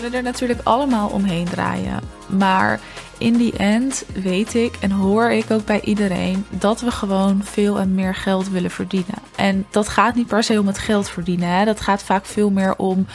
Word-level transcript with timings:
kunnen 0.00 0.18
er 0.18 0.22
natuurlijk 0.22 0.60
allemaal 0.62 1.08
omheen 1.08 1.44
draaien. 1.44 2.00
Maar 2.26 2.80
in 3.18 3.36
die 3.36 3.56
end 3.56 4.04
weet 4.22 4.54
ik 4.54 4.76
en 4.80 4.90
hoor 4.90 5.30
ik 5.30 5.50
ook 5.50 5.64
bij 5.64 5.80
iedereen 5.80 6.46
dat 6.50 6.80
we 6.80 6.90
gewoon 6.90 7.44
veel 7.44 7.78
en 7.78 7.94
meer 7.94 8.14
geld 8.14 8.48
willen 8.48 8.70
verdienen. 8.70 9.14
En 9.36 9.66
dat 9.70 9.88
gaat 9.88 10.14
niet 10.14 10.26
per 10.26 10.42
se 10.42 10.60
om 10.60 10.66
het 10.66 10.78
geld 10.78 11.10
verdienen. 11.10 11.48
Hè? 11.48 11.64
Dat 11.64 11.80
gaat 11.80 12.02
vaak 12.02 12.26
veel 12.26 12.50
meer 12.50 12.76
om 12.76 13.06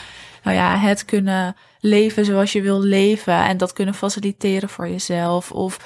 nou 0.42 0.56
ja, 0.56 0.76
het 0.76 1.04
kunnen 1.04 1.56
leven 1.80 2.24
zoals 2.24 2.52
je 2.52 2.62
wil 2.62 2.80
leven. 2.80 3.44
En 3.44 3.56
dat 3.56 3.72
kunnen 3.72 3.94
faciliteren 3.94 4.68
voor 4.68 4.88
jezelf. 4.88 5.52
Of 5.52 5.78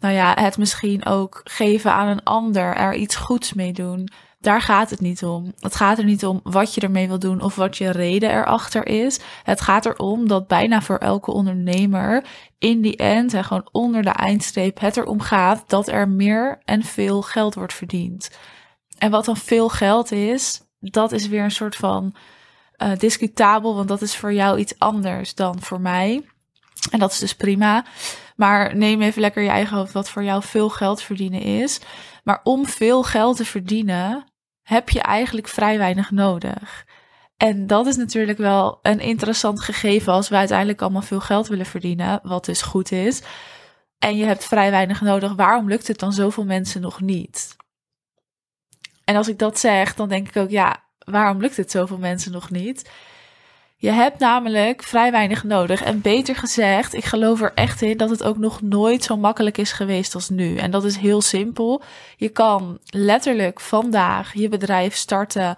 nou 0.00 0.14
ja, 0.14 0.34
het 0.40 0.58
misschien 0.58 1.04
ook 1.04 1.40
geven 1.44 1.92
aan 1.92 2.08
een 2.08 2.22
ander, 2.22 2.76
er 2.76 2.94
iets 2.94 3.16
goeds 3.16 3.52
mee 3.52 3.72
doen. 3.72 4.08
Daar 4.46 4.62
gaat 4.62 4.90
het 4.90 5.00
niet 5.00 5.24
om. 5.24 5.52
Het 5.60 5.76
gaat 5.76 5.98
er 5.98 6.04
niet 6.04 6.26
om 6.26 6.40
wat 6.42 6.74
je 6.74 6.80
ermee 6.80 7.08
wil 7.08 7.18
doen 7.18 7.40
of 7.40 7.54
wat 7.54 7.76
je 7.76 7.90
reden 7.90 8.30
erachter 8.30 8.86
is. 8.86 9.20
Het 9.42 9.60
gaat 9.60 9.86
erom 9.86 10.28
dat 10.28 10.46
bijna 10.46 10.82
voor 10.82 10.96
elke 10.96 11.30
ondernemer 11.32 12.24
in 12.58 12.80
die 12.80 12.96
end, 12.96 13.34
en 13.34 13.44
gewoon 13.44 13.68
onder 13.72 14.02
de 14.02 14.10
eindstreep, 14.10 14.80
het 14.80 14.96
erom 14.96 15.20
gaat 15.20 15.64
dat 15.66 15.88
er 15.88 16.08
meer 16.08 16.58
en 16.64 16.82
veel 16.82 17.22
geld 17.22 17.54
wordt 17.54 17.74
verdiend. 17.74 18.30
En 18.98 19.10
wat 19.10 19.24
dan 19.24 19.36
veel 19.36 19.68
geld 19.68 20.12
is, 20.12 20.62
dat 20.80 21.12
is 21.12 21.28
weer 21.28 21.44
een 21.44 21.50
soort 21.50 21.76
van 21.76 22.14
uh, 22.76 22.96
discutabel, 22.96 23.74
want 23.74 23.88
dat 23.88 24.02
is 24.02 24.16
voor 24.16 24.32
jou 24.32 24.58
iets 24.58 24.78
anders 24.78 25.34
dan 25.34 25.62
voor 25.62 25.80
mij. 25.80 26.24
En 26.90 26.98
dat 26.98 27.12
is 27.12 27.18
dus 27.18 27.34
prima. 27.34 27.84
Maar 28.36 28.76
neem 28.76 29.02
even 29.02 29.20
lekker 29.20 29.42
je 29.42 29.48
eigen 29.48 29.76
hoofd 29.76 29.92
wat 29.92 30.08
voor 30.08 30.24
jou 30.24 30.42
veel 30.42 30.68
geld 30.68 31.02
verdienen 31.02 31.40
is. 31.40 31.80
Maar 32.24 32.40
om 32.42 32.66
veel 32.66 33.02
geld 33.02 33.36
te 33.36 33.44
verdienen, 33.44 34.24
heb 34.66 34.88
je 34.88 35.00
eigenlijk 35.00 35.48
vrij 35.48 35.78
weinig 35.78 36.10
nodig. 36.10 36.86
En 37.36 37.66
dat 37.66 37.86
is 37.86 37.96
natuurlijk 37.96 38.38
wel 38.38 38.78
een 38.82 39.00
interessant 39.00 39.60
gegeven 39.60 40.12
als 40.12 40.28
we 40.28 40.36
uiteindelijk 40.36 40.82
allemaal 40.82 41.02
veel 41.02 41.20
geld 41.20 41.48
willen 41.48 41.66
verdienen, 41.66 42.20
wat 42.22 42.44
dus 42.44 42.62
goed 42.62 42.92
is. 42.92 43.22
En 43.98 44.16
je 44.16 44.24
hebt 44.24 44.44
vrij 44.44 44.70
weinig 44.70 45.00
nodig. 45.00 45.34
Waarom 45.34 45.68
lukt 45.68 45.86
het 45.86 45.98
dan 45.98 46.12
zoveel 46.12 46.44
mensen 46.44 46.80
nog 46.80 47.00
niet? 47.00 47.56
En 49.04 49.16
als 49.16 49.28
ik 49.28 49.38
dat 49.38 49.58
zeg, 49.58 49.94
dan 49.94 50.08
denk 50.08 50.28
ik 50.28 50.36
ook, 50.36 50.50
ja, 50.50 50.84
waarom 50.98 51.40
lukt 51.40 51.56
het 51.56 51.70
zoveel 51.70 51.98
mensen 51.98 52.32
nog 52.32 52.50
niet? 52.50 52.90
Je 53.78 53.90
hebt 53.90 54.18
namelijk 54.18 54.82
vrij 54.82 55.10
weinig 55.10 55.44
nodig. 55.44 55.82
En 55.82 56.00
beter 56.00 56.36
gezegd, 56.36 56.94
ik 56.94 57.04
geloof 57.04 57.40
er 57.40 57.52
echt 57.54 57.82
in 57.82 57.96
dat 57.96 58.10
het 58.10 58.22
ook 58.22 58.38
nog 58.38 58.62
nooit 58.62 59.04
zo 59.04 59.16
makkelijk 59.16 59.58
is 59.58 59.72
geweest 59.72 60.14
als 60.14 60.28
nu. 60.28 60.56
En 60.56 60.70
dat 60.70 60.84
is 60.84 60.96
heel 60.96 61.20
simpel. 61.20 61.82
Je 62.16 62.28
kan 62.28 62.78
letterlijk 62.86 63.60
vandaag 63.60 64.34
je 64.34 64.48
bedrijf 64.48 64.94
starten 64.94 65.56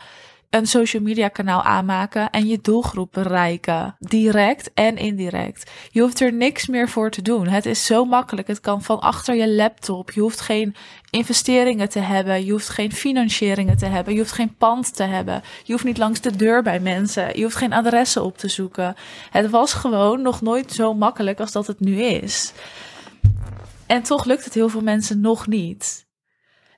een 0.50 0.66
social 0.66 1.02
media 1.02 1.28
kanaal 1.28 1.62
aanmaken 1.62 2.30
en 2.30 2.46
je 2.46 2.58
doelgroep 2.62 3.12
bereiken. 3.12 3.96
Direct 3.98 4.70
en 4.74 4.96
indirect. 4.96 5.70
Je 5.90 6.00
hoeft 6.00 6.20
er 6.20 6.32
niks 6.32 6.66
meer 6.66 6.88
voor 6.88 7.10
te 7.10 7.22
doen. 7.22 7.48
Het 7.48 7.66
is 7.66 7.86
zo 7.86 8.04
makkelijk. 8.04 8.48
Het 8.48 8.60
kan 8.60 8.82
van 8.82 9.00
achter 9.00 9.34
je 9.34 9.48
laptop. 9.48 10.10
Je 10.10 10.20
hoeft 10.20 10.40
geen 10.40 10.74
investeringen 11.10 11.88
te 11.88 11.98
hebben. 11.98 12.44
Je 12.44 12.50
hoeft 12.50 12.68
geen 12.68 12.92
financieringen 12.92 13.76
te 13.76 13.86
hebben. 13.86 14.12
Je 14.12 14.18
hoeft 14.18 14.32
geen 14.32 14.56
pand 14.56 14.96
te 14.96 15.02
hebben. 15.02 15.42
Je 15.64 15.72
hoeft 15.72 15.84
niet 15.84 15.98
langs 15.98 16.20
de 16.20 16.36
deur 16.36 16.62
bij 16.62 16.80
mensen. 16.80 17.36
Je 17.36 17.42
hoeft 17.42 17.56
geen 17.56 17.72
adressen 17.72 18.24
op 18.24 18.38
te 18.38 18.48
zoeken. 18.48 18.94
Het 19.30 19.50
was 19.50 19.72
gewoon 19.72 20.22
nog 20.22 20.40
nooit 20.40 20.72
zo 20.72 20.94
makkelijk 20.94 21.40
als 21.40 21.52
dat 21.52 21.66
het 21.66 21.80
nu 21.80 22.02
is. 22.02 22.52
En 23.86 24.02
toch 24.02 24.24
lukt 24.24 24.44
het 24.44 24.54
heel 24.54 24.68
veel 24.68 24.82
mensen 24.82 25.20
nog 25.20 25.46
niet. 25.46 26.07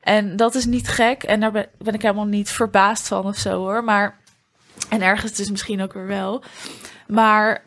En 0.01 0.37
dat 0.37 0.55
is 0.55 0.65
niet 0.65 0.89
gek. 0.89 1.23
En 1.23 1.41
daar 1.41 1.53
ben, 1.79 1.95
ik 1.95 2.03
helemaal 2.03 2.25
niet 2.25 2.51
verbaasd 2.51 3.09
van 3.09 3.25
of 3.25 3.37
zo 3.37 3.51
hoor. 3.51 3.85
Maar. 3.85 4.19
En 4.89 5.03
ergens 5.03 5.33
dus 5.33 5.51
misschien 5.51 5.83
ook 5.83 5.93
weer 5.93 6.07
wel. 6.07 6.43
Maar 7.07 7.63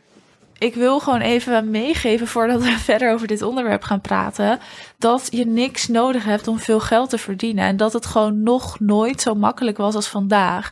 ik 0.57 0.75
wil 0.75 0.99
gewoon 0.99 1.21
even 1.21 1.71
meegeven 1.71 2.27
voordat 2.27 2.61
we 2.61 2.77
verder 2.89 3.13
over 3.13 3.27
dit 3.27 3.41
onderwerp 3.41 3.83
gaan 3.83 4.01
praten. 4.01 4.59
Dat 4.97 5.27
je 5.31 5.45
niks 5.45 5.87
nodig 5.87 6.23
hebt 6.23 6.47
om 6.47 6.59
veel 6.59 6.79
geld 6.79 7.09
te 7.09 7.17
verdienen. 7.17 7.65
En 7.65 7.77
dat 7.77 7.93
het 7.93 8.05
gewoon 8.05 8.43
nog 8.43 8.79
nooit 8.79 9.21
zo 9.21 9.35
makkelijk 9.35 9.77
was 9.77 9.95
als 9.95 10.07
vandaag. 10.07 10.71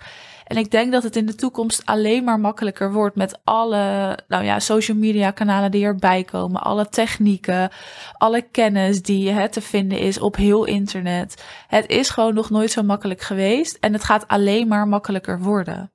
En 0.51 0.57
ik 0.57 0.71
denk 0.71 0.91
dat 0.91 1.03
het 1.03 1.15
in 1.15 1.25
de 1.25 1.35
toekomst 1.35 1.85
alleen 1.85 2.23
maar 2.23 2.39
makkelijker 2.39 2.91
wordt 2.91 3.15
met 3.15 3.39
alle 3.43 4.17
nou 4.27 4.43
ja, 4.43 4.59
social 4.59 4.97
media 4.97 5.31
kanalen 5.31 5.71
die 5.71 5.85
erbij 5.85 6.23
komen, 6.23 6.61
alle 6.61 6.89
technieken, 6.89 7.69
alle 8.17 8.41
kennis 8.41 9.01
die 9.01 9.29
hè, 9.29 9.49
te 9.49 9.61
vinden 9.61 9.99
is 9.99 10.19
op 10.19 10.35
heel 10.35 10.65
internet. 10.65 11.43
Het 11.67 11.89
is 11.89 12.09
gewoon 12.09 12.33
nog 12.33 12.49
nooit 12.49 12.71
zo 12.71 12.83
makkelijk 12.83 13.21
geweest 13.21 13.77
en 13.79 13.93
het 13.93 14.03
gaat 14.03 14.27
alleen 14.27 14.67
maar 14.67 14.87
makkelijker 14.87 15.39
worden. 15.39 15.91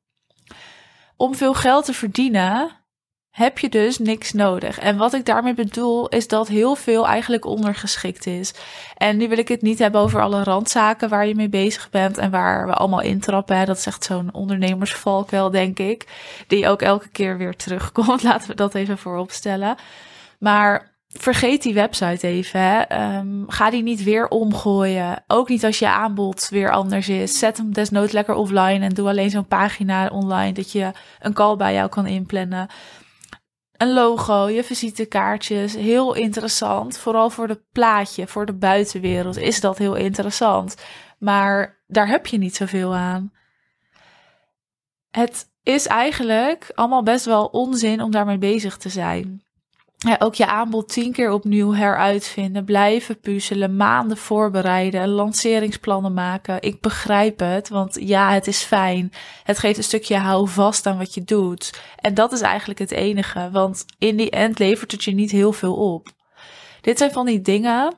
Om 1.16 1.34
veel 1.34 1.54
geld 1.54 1.84
te 1.84 1.92
verdienen 1.92 2.70
heb 3.36 3.58
je 3.58 3.68
dus 3.68 3.98
niks 3.98 4.32
nodig. 4.32 4.78
En 4.78 4.96
wat 4.96 5.12
ik 5.12 5.24
daarmee 5.24 5.54
bedoel, 5.54 6.08
is 6.08 6.28
dat 6.28 6.48
heel 6.48 6.74
veel 6.74 7.06
eigenlijk 7.06 7.44
ondergeschikt 7.44 8.26
is. 8.26 8.54
En 8.96 9.16
nu 9.16 9.28
wil 9.28 9.38
ik 9.38 9.48
het 9.48 9.62
niet 9.62 9.78
hebben 9.78 10.00
over 10.00 10.20
alle 10.20 10.42
randzaken 10.42 11.08
waar 11.08 11.26
je 11.26 11.34
mee 11.34 11.48
bezig 11.48 11.90
bent 11.90 12.18
en 12.18 12.30
waar 12.30 12.66
we 12.66 12.72
allemaal 12.72 13.00
intrappen. 13.00 13.66
Dat 13.66 13.86
echt 13.86 14.04
zo'n 14.04 14.32
ondernemersvalkuil, 14.32 15.50
denk 15.50 15.78
ik. 15.78 16.06
Die 16.46 16.68
ook 16.68 16.82
elke 16.82 17.08
keer 17.08 17.38
weer 17.38 17.56
terugkomt. 17.56 18.22
Laten 18.30 18.48
we 18.48 18.54
dat 18.54 18.74
even 18.74 18.98
voorop 18.98 19.30
stellen. 19.30 19.76
Maar 20.38 20.94
vergeet 21.08 21.62
die 21.62 21.74
website 21.74 22.26
even. 22.26 22.60
Hè. 22.60 22.80
Ehm, 22.80 23.42
ga 23.46 23.70
die 23.70 23.82
niet 23.82 24.02
weer 24.02 24.28
omgooien. 24.28 25.24
Ook 25.26 25.48
niet 25.48 25.64
als 25.64 25.78
je 25.78 25.88
aanbod 25.88 26.48
weer 26.50 26.70
anders 26.70 27.08
is. 27.08 27.38
Zet 27.38 27.56
hem 27.56 27.72
desnoods 27.72 28.12
lekker 28.12 28.34
offline 28.34 28.84
en 28.84 28.94
doe 28.94 29.08
alleen 29.08 29.30
zo'n 29.30 29.46
pagina 29.46 30.08
online 30.08 30.52
dat 30.52 30.72
je 30.72 30.90
een 31.20 31.32
call 31.32 31.56
bij 31.56 31.74
jou 31.74 31.88
kan 31.88 32.06
inplannen 32.06 32.68
een 33.78 33.92
logo, 33.92 34.48
je 34.48 34.64
visitekaartjes. 34.64 35.74
Heel 35.74 36.14
interessant. 36.14 36.98
Vooral 36.98 37.30
voor 37.30 37.48
de 37.48 37.62
plaatje, 37.72 38.26
voor 38.26 38.46
de 38.46 38.54
buitenwereld 38.54 39.36
is 39.36 39.60
dat 39.60 39.78
heel 39.78 39.94
interessant. 39.94 40.76
Maar 41.18 41.82
daar 41.86 42.08
heb 42.08 42.26
je 42.26 42.38
niet 42.38 42.56
zoveel 42.56 42.94
aan. 42.94 43.32
Het 45.10 45.50
is 45.62 45.86
eigenlijk 45.86 46.70
allemaal 46.74 47.02
best 47.02 47.24
wel 47.24 47.46
onzin 47.46 48.02
om 48.02 48.10
daarmee 48.10 48.38
bezig 48.38 48.76
te 48.76 48.88
zijn 48.88 49.45
ja, 49.96 50.16
ook 50.18 50.34
je 50.34 50.46
aanbod 50.46 50.88
tien 50.88 51.12
keer 51.12 51.30
opnieuw 51.30 51.72
heruitvinden, 51.72 52.64
blijven 52.64 53.20
puzzelen, 53.20 53.76
maanden 53.76 54.16
voorbereiden, 54.16 55.08
lanceringsplannen 55.08 56.14
maken. 56.14 56.62
Ik 56.62 56.80
begrijp 56.80 57.38
het, 57.38 57.68
want 57.68 57.96
ja, 58.00 58.32
het 58.32 58.46
is 58.46 58.62
fijn. 58.62 59.12
Het 59.42 59.58
geeft 59.58 59.76
een 59.76 59.84
stukje 59.84 60.16
hou 60.16 60.48
vast 60.48 60.86
aan 60.86 60.98
wat 60.98 61.14
je 61.14 61.24
doet. 61.24 61.80
En 61.96 62.14
dat 62.14 62.32
is 62.32 62.40
eigenlijk 62.40 62.78
het 62.78 62.90
enige, 62.90 63.48
want 63.52 63.84
in 63.98 64.16
die 64.16 64.30
end 64.30 64.58
levert 64.58 64.92
het 64.92 65.04
je 65.04 65.12
niet 65.12 65.30
heel 65.30 65.52
veel 65.52 65.74
op. 65.74 66.08
Dit 66.80 66.98
zijn 66.98 67.12
van 67.12 67.26
die 67.26 67.42
dingen 67.42 67.94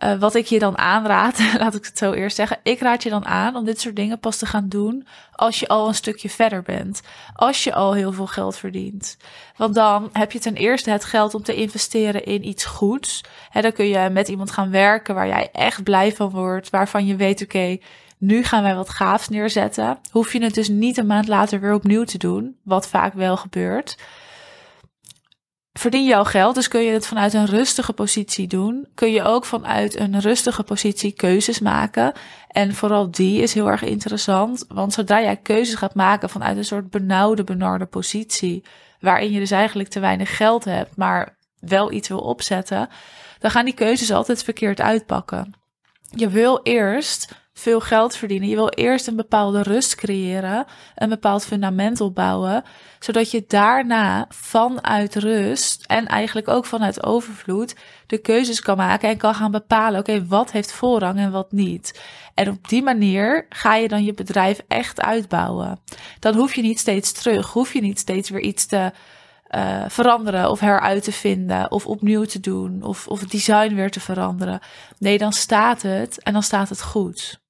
uh, 0.00 0.18
wat 0.18 0.34
ik 0.34 0.46
je 0.46 0.58
dan 0.58 0.78
aanraad, 0.78 1.38
laat 1.58 1.74
ik 1.74 1.84
het 1.84 1.98
zo 1.98 2.12
eerst 2.12 2.36
zeggen. 2.36 2.58
Ik 2.62 2.80
raad 2.80 3.02
je 3.02 3.10
dan 3.10 3.26
aan 3.26 3.56
om 3.56 3.64
dit 3.64 3.80
soort 3.80 3.96
dingen 3.96 4.18
pas 4.18 4.36
te 4.36 4.46
gaan 4.46 4.68
doen 4.68 5.06
als 5.32 5.60
je 5.60 5.68
al 5.68 5.88
een 5.88 5.94
stukje 5.94 6.30
verder 6.30 6.62
bent. 6.62 7.00
Als 7.34 7.64
je 7.64 7.74
al 7.74 7.94
heel 7.94 8.12
veel 8.12 8.26
geld 8.26 8.56
verdient. 8.56 9.16
Want 9.56 9.74
dan 9.74 10.08
heb 10.12 10.32
je 10.32 10.38
ten 10.38 10.54
eerste 10.54 10.90
het 10.90 11.04
geld 11.04 11.34
om 11.34 11.42
te 11.42 11.54
investeren 11.54 12.24
in 12.24 12.48
iets 12.48 12.64
goeds. 12.64 13.24
En 13.52 13.62
dan 13.62 13.72
kun 13.72 13.86
je 13.86 14.08
met 14.10 14.28
iemand 14.28 14.50
gaan 14.50 14.70
werken 14.70 15.14
waar 15.14 15.26
jij 15.26 15.48
echt 15.52 15.82
blij 15.82 16.12
van 16.12 16.30
wordt. 16.30 16.70
Waarvan 16.70 17.06
je 17.06 17.16
weet, 17.16 17.42
oké, 17.42 17.78
nu 18.18 18.44
gaan 18.44 18.62
wij 18.62 18.74
wat 18.74 18.90
gaafs 18.90 19.28
neerzetten. 19.28 19.98
Hoef 20.10 20.32
je 20.32 20.42
het 20.42 20.54
dus 20.54 20.68
niet 20.68 20.96
een 20.96 21.06
maand 21.06 21.28
later 21.28 21.60
weer 21.60 21.74
opnieuw 21.74 22.04
te 22.04 22.18
doen. 22.18 22.56
Wat 22.62 22.88
vaak 22.88 23.14
wel 23.14 23.36
gebeurt 23.36 23.96
verdien 25.72 26.04
jouw 26.04 26.24
geld, 26.24 26.54
dus 26.54 26.68
kun 26.68 26.80
je 26.80 26.92
het 26.92 27.06
vanuit 27.06 27.34
een 27.34 27.46
rustige 27.46 27.92
positie 27.92 28.46
doen. 28.46 28.88
Kun 28.94 29.12
je 29.12 29.22
ook 29.22 29.44
vanuit 29.44 29.98
een 29.98 30.20
rustige 30.20 30.62
positie 30.62 31.12
keuzes 31.12 31.58
maken. 31.60 32.12
En 32.48 32.74
vooral 32.74 33.10
die 33.10 33.42
is 33.42 33.54
heel 33.54 33.70
erg 33.70 33.82
interessant, 33.82 34.64
want 34.68 34.92
zodra 34.92 35.22
jij 35.22 35.36
keuzes 35.36 35.74
gaat 35.74 35.94
maken 35.94 36.30
vanuit 36.30 36.56
een 36.56 36.64
soort 36.64 36.90
benauwde, 36.90 37.44
benarde 37.44 37.86
positie, 37.86 38.64
waarin 39.00 39.30
je 39.30 39.38
dus 39.38 39.50
eigenlijk 39.50 39.88
te 39.88 40.00
weinig 40.00 40.36
geld 40.36 40.64
hebt, 40.64 40.96
maar 40.96 41.36
wel 41.58 41.92
iets 41.92 42.08
wil 42.08 42.20
opzetten, 42.20 42.88
dan 43.38 43.50
gaan 43.50 43.64
die 43.64 43.74
keuzes 43.74 44.12
altijd 44.12 44.44
verkeerd 44.44 44.80
uitpakken. 44.80 45.54
Je 46.10 46.28
wil 46.28 46.60
eerst 46.62 47.34
veel 47.60 47.80
geld 47.80 48.16
verdienen. 48.16 48.48
Je 48.48 48.54
wil 48.54 48.68
eerst 48.68 49.06
een 49.06 49.16
bepaalde 49.16 49.62
rust 49.62 49.94
creëren, 49.94 50.66
een 50.94 51.08
bepaald 51.08 51.44
fundament 51.44 52.00
opbouwen, 52.00 52.64
zodat 52.98 53.30
je 53.30 53.44
daarna 53.48 54.26
vanuit 54.28 55.14
rust 55.14 55.84
en 55.86 56.06
eigenlijk 56.06 56.48
ook 56.48 56.64
vanuit 56.64 57.04
overvloed 57.04 57.74
de 58.06 58.18
keuzes 58.18 58.60
kan 58.60 58.76
maken 58.76 59.08
en 59.08 59.16
kan 59.16 59.34
gaan 59.34 59.50
bepalen, 59.50 60.00
oké, 60.00 60.26
wat 60.26 60.52
heeft 60.52 60.72
voorrang 60.72 61.18
en 61.18 61.30
wat 61.30 61.52
niet. 61.52 62.00
En 62.34 62.48
op 62.48 62.68
die 62.68 62.82
manier 62.82 63.46
ga 63.48 63.74
je 63.74 63.88
dan 63.88 64.04
je 64.04 64.14
bedrijf 64.14 64.60
echt 64.68 65.00
uitbouwen. 65.00 65.80
Dan 66.18 66.34
hoef 66.34 66.54
je 66.54 66.62
niet 66.62 66.78
steeds 66.78 67.12
terug, 67.12 67.52
hoef 67.52 67.72
je 67.72 67.80
niet 67.80 67.98
steeds 67.98 68.30
weer 68.30 68.40
iets 68.40 68.66
te 68.66 68.92
uh, 69.50 69.84
veranderen 69.88 70.50
of 70.50 70.60
heruit 70.60 71.04
te 71.04 71.12
vinden 71.12 71.70
of 71.70 71.86
opnieuw 71.86 72.24
te 72.24 72.40
doen 72.40 72.82
of, 72.82 73.06
of 73.06 73.20
het 73.20 73.30
design 73.30 73.74
weer 73.74 73.90
te 73.90 74.00
veranderen. 74.00 74.60
Nee, 74.98 75.18
dan 75.18 75.32
staat 75.32 75.82
het 75.82 76.22
en 76.22 76.32
dan 76.32 76.42
staat 76.42 76.68
het 76.68 76.82
goed. 76.82 77.40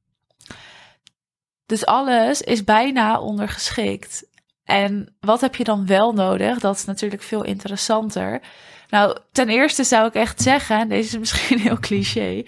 Dus 1.70 1.87
alles 1.87 2.43
is 2.43 2.64
bijna 2.64 3.20
ondergeschikt. 3.20 4.26
En 4.64 5.17
wat 5.20 5.40
heb 5.40 5.56
je 5.56 5.64
dan 5.64 5.87
wel 5.87 6.12
nodig? 6.12 6.58
Dat 6.58 6.76
is 6.76 6.84
natuurlijk 6.84 7.22
veel 7.22 7.44
interessanter. 7.44 8.40
Nou, 8.88 9.19
ten 9.32 9.49
eerste 9.49 9.84
zou 9.84 10.06
ik 10.06 10.14
echt 10.14 10.43
zeggen, 10.43 10.78
en 10.78 10.88
deze 10.88 11.08
is 11.08 11.19
misschien 11.19 11.58
heel 11.69 11.78
cliché, 11.78 12.44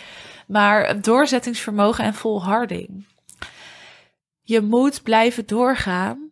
maar 0.46 1.00
doorzettingsvermogen 1.00 2.04
en 2.04 2.14
volharding. 2.14 3.06
Je 4.40 4.60
moet 4.60 5.02
blijven 5.02 5.46
doorgaan. 5.46 6.30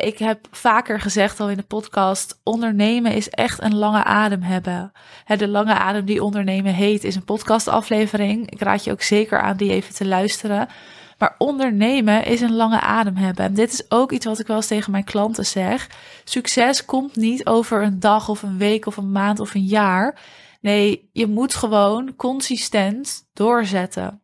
ik 0.00 0.18
heb 0.18 0.46
vaker 0.50 1.00
gezegd 1.00 1.40
al 1.40 1.50
in 1.50 1.56
de 1.56 1.62
podcast: 1.62 2.40
ondernemen 2.42 3.12
is 3.12 3.28
echt 3.28 3.62
een 3.62 3.76
lange 3.76 4.04
adem 4.04 4.42
hebben. 4.42 4.92
de 5.36 5.48
lange 5.48 5.74
adem 5.74 6.04
die 6.04 6.22
ondernemen 6.22 6.74
heet 6.74 7.04
is 7.04 7.14
een 7.14 7.24
podcastaflevering. 7.24 8.50
Ik 8.50 8.60
raad 8.60 8.84
je 8.84 8.92
ook 8.92 9.02
zeker 9.02 9.40
aan 9.40 9.56
die 9.56 9.72
even 9.72 9.94
te 9.94 10.06
luisteren. 10.06 10.68
Maar 11.18 11.34
ondernemen 11.38 12.24
is 12.24 12.40
een 12.40 12.54
lange 12.54 12.80
adem 12.80 13.16
hebben. 13.16 13.44
En 13.44 13.54
dit 13.54 13.72
is 13.72 13.90
ook 13.90 14.12
iets 14.12 14.26
wat 14.26 14.38
ik 14.38 14.46
wel 14.46 14.56
eens 14.56 14.66
tegen 14.66 14.90
mijn 14.90 15.04
klanten 15.04 15.46
zeg. 15.46 15.90
Succes 16.24 16.84
komt 16.84 17.16
niet 17.16 17.46
over 17.46 17.82
een 17.82 18.00
dag 18.00 18.28
of 18.28 18.42
een 18.42 18.58
week 18.58 18.86
of 18.86 18.96
een 18.96 19.12
maand 19.12 19.40
of 19.40 19.54
een 19.54 19.64
jaar. 19.64 20.20
Nee, 20.60 21.08
je 21.12 21.26
moet 21.26 21.54
gewoon 21.54 22.16
consistent 22.16 23.28
doorzetten. 23.32 24.22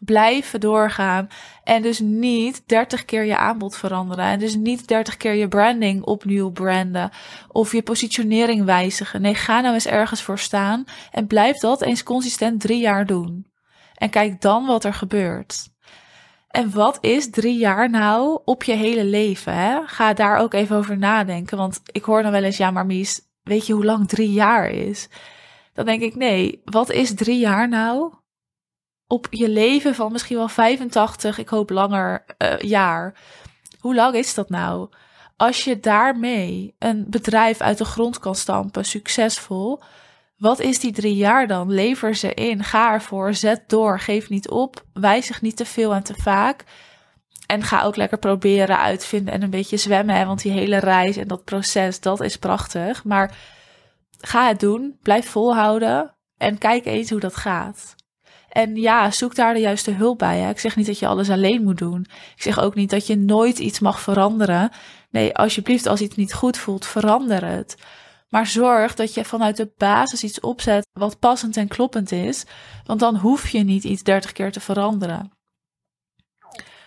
Blijven 0.00 0.60
doorgaan. 0.60 1.28
En 1.62 1.82
dus 1.82 1.98
niet 2.00 2.62
30 2.66 3.04
keer 3.04 3.24
je 3.24 3.36
aanbod 3.36 3.76
veranderen. 3.76 4.24
En 4.24 4.38
dus 4.38 4.54
niet 4.54 4.88
30 4.88 5.16
keer 5.16 5.34
je 5.34 5.48
branding 5.48 6.02
opnieuw 6.02 6.50
branden. 6.50 7.10
Of 7.48 7.72
je 7.72 7.82
positionering 7.82 8.64
wijzigen. 8.64 9.22
Nee, 9.22 9.34
ga 9.34 9.60
nou 9.60 9.74
eens 9.74 9.86
ergens 9.86 10.22
voor 10.22 10.38
staan. 10.38 10.84
En 11.10 11.26
blijf 11.26 11.58
dat 11.58 11.82
eens 11.82 12.02
consistent 12.02 12.60
drie 12.60 12.80
jaar 12.80 13.06
doen. 13.06 13.46
En 13.94 14.10
kijk 14.10 14.40
dan 14.40 14.66
wat 14.66 14.84
er 14.84 14.94
gebeurt. 14.94 15.72
En 16.54 16.70
wat 16.70 16.98
is 17.00 17.30
drie 17.30 17.58
jaar 17.58 17.90
nou 17.90 18.40
op 18.44 18.62
je 18.62 18.72
hele 18.72 19.04
leven? 19.04 19.54
Hè? 19.54 19.86
Ga 19.86 20.12
daar 20.12 20.38
ook 20.38 20.54
even 20.54 20.76
over 20.76 20.98
nadenken. 20.98 21.56
Want 21.56 21.80
ik 21.92 22.04
hoor 22.04 22.22
dan 22.22 22.32
wel 22.32 22.42
eens, 22.42 22.56
ja, 22.56 22.70
maar 22.70 22.86
Mies, 22.86 23.20
weet 23.42 23.66
je 23.66 23.72
hoe 23.72 23.84
lang 23.84 24.08
drie 24.08 24.32
jaar 24.32 24.70
is? 24.70 25.08
Dan 25.72 25.84
denk 25.84 26.02
ik, 26.02 26.14
nee, 26.14 26.62
wat 26.64 26.90
is 26.90 27.14
drie 27.14 27.38
jaar 27.38 27.68
nou 27.68 28.14
op 29.06 29.26
je 29.30 29.48
leven 29.48 29.94
van 29.94 30.12
misschien 30.12 30.36
wel 30.36 30.48
85, 30.48 31.38
ik 31.38 31.48
hoop 31.48 31.70
langer, 31.70 32.24
uh, 32.38 32.58
jaar? 32.58 33.20
Hoe 33.78 33.94
lang 33.94 34.14
is 34.14 34.34
dat 34.34 34.48
nou? 34.48 34.88
Als 35.36 35.64
je 35.64 35.80
daarmee 35.80 36.74
een 36.78 37.06
bedrijf 37.08 37.60
uit 37.60 37.78
de 37.78 37.84
grond 37.84 38.18
kan 38.18 38.34
stampen, 38.34 38.84
succesvol, 38.84 39.82
wat 40.44 40.60
is 40.60 40.80
die 40.80 40.92
drie 40.92 41.14
jaar 41.14 41.46
dan? 41.46 41.70
Lever 41.70 42.14
ze 42.14 42.34
in, 42.34 42.64
ga 42.64 42.92
ervoor, 42.92 43.34
zet 43.34 43.62
door, 43.66 44.00
geef 44.00 44.28
niet 44.28 44.48
op, 44.48 44.84
wijzig 44.92 45.42
niet 45.42 45.56
te 45.56 45.64
veel 45.64 45.94
en 45.94 46.02
te 46.02 46.14
vaak. 46.14 46.64
En 47.46 47.62
ga 47.62 47.82
ook 47.82 47.96
lekker 47.96 48.18
proberen 48.18 48.78
uitvinden 48.78 49.34
en 49.34 49.42
een 49.42 49.50
beetje 49.50 49.76
zwemmen. 49.76 50.14
Hè? 50.14 50.24
Want 50.26 50.42
die 50.42 50.52
hele 50.52 50.78
reis 50.78 51.16
en 51.16 51.28
dat 51.28 51.44
proces, 51.44 52.00
dat 52.00 52.20
is 52.20 52.38
prachtig. 52.38 53.04
Maar 53.04 53.36
ga 54.20 54.48
het 54.48 54.60
doen, 54.60 54.98
blijf 55.02 55.28
volhouden 55.28 56.14
en 56.36 56.58
kijk 56.58 56.84
eens 56.84 57.10
hoe 57.10 57.20
dat 57.20 57.36
gaat. 57.36 57.94
En 58.48 58.76
ja, 58.76 59.10
zoek 59.10 59.34
daar 59.34 59.54
de 59.54 59.60
juiste 59.60 59.90
hulp 59.90 60.18
bij. 60.18 60.38
Hè? 60.38 60.50
Ik 60.50 60.60
zeg 60.60 60.76
niet 60.76 60.86
dat 60.86 60.98
je 60.98 61.06
alles 61.06 61.30
alleen 61.30 61.62
moet 61.62 61.78
doen. 61.78 62.06
Ik 62.36 62.42
zeg 62.42 62.60
ook 62.60 62.74
niet 62.74 62.90
dat 62.90 63.06
je 63.06 63.16
nooit 63.16 63.58
iets 63.58 63.80
mag 63.80 64.00
veranderen. 64.00 64.70
Nee, 65.10 65.36
alsjeblieft, 65.36 65.86
als 65.86 66.00
iets 66.00 66.16
niet 66.16 66.34
goed 66.34 66.58
voelt, 66.58 66.86
verander 66.86 67.44
het. 67.44 67.76
Maar 68.34 68.46
zorg 68.46 68.94
dat 68.94 69.14
je 69.14 69.24
vanuit 69.24 69.56
de 69.56 69.72
basis 69.76 70.24
iets 70.24 70.40
opzet 70.40 70.86
wat 70.92 71.18
passend 71.18 71.56
en 71.56 71.68
kloppend 71.68 72.12
is. 72.12 72.44
Want 72.84 73.00
dan 73.00 73.16
hoef 73.16 73.48
je 73.48 73.58
niet 73.58 73.84
iets 73.84 74.02
30 74.02 74.32
keer 74.32 74.52
te 74.52 74.60
veranderen. 74.60 75.32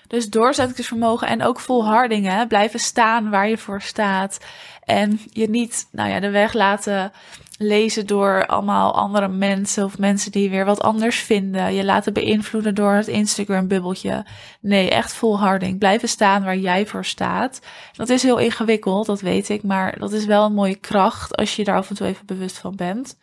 Dus 0.07 0.29
doorzettingsvermogen 0.29 1.27
en 1.27 1.43
ook 1.43 1.59
volharding. 1.59 2.47
Blijven 2.47 2.79
staan 2.79 3.29
waar 3.29 3.49
je 3.49 3.57
voor 3.57 3.81
staat. 3.81 4.37
En 4.83 5.19
je 5.29 5.49
niet 5.49 5.87
nou 5.91 6.09
ja, 6.09 6.19
de 6.19 6.29
weg 6.29 6.53
laten 6.53 7.11
lezen 7.57 8.07
door 8.07 8.45
allemaal 8.45 8.95
andere 8.95 9.27
mensen 9.27 9.83
of 9.83 9.97
mensen 9.97 10.31
die 10.31 10.49
weer 10.49 10.65
wat 10.65 10.81
anders 10.81 11.19
vinden. 11.19 11.73
Je 11.73 11.85
laten 11.85 12.13
beïnvloeden 12.13 12.75
door 12.75 12.93
het 12.93 13.07
Instagram-bubbeltje. 13.07 14.25
Nee, 14.61 14.89
echt 14.89 15.13
volharding. 15.13 15.79
Blijven 15.79 16.09
staan 16.09 16.43
waar 16.43 16.57
jij 16.57 16.85
voor 16.85 17.05
staat. 17.05 17.59
Dat 17.93 18.09
is 18.09 18.23
heel 18.23 18.37
ingewikkeld, 18.37 19.05
dat 19.05 19.21
weet 19.21 19.49
ik, 19.49 19.63
maar 19.63 19.99
dat 19.99 20.11
is 20.11 20.25
wel 20.25 20.45
een 20.45 20.53
mooie 20.53 20.75
kracht 20.75 21.35
als 21.35 21.55
je 21.55 21.63
daar 21.63 21.77
af 21.77 21.89
en 21.89 21.95
toe 21.95 22.07
even 22.07 22.25
bewust 22.25 22.57
van 22.57 22.75
bent. 22.75 23.17